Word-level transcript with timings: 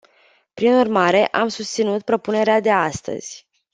Prin 0.53 0.73
urmare, 0.73 1.25
am 1.27 1.47
susținut 1.47 2.01
propunerea 2.03 2.59
de 2.59 2.71
astăzi. 2.71 3.47